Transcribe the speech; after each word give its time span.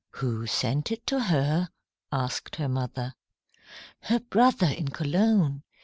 "Who 0.13 0.47
sent 0.47 0.91
it 0.91 1.05
to 1.05 1.25
her?" 1.25 1.69
asked 2.11 2.55
her 2.55 2.67
mother. 2.67 3.13
"Her 3.99 4.19
brother 4.19 4.65
in 4.65 4.87
Cologne. 4.87 5.61